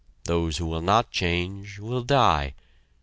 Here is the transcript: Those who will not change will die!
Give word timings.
Those 0.23 0.57
who 0.57 0.65
will 0.65 0.81
not 0.81 1.11
change 1.11 1.77
will 1.77 2.01
die! 2.01 2.55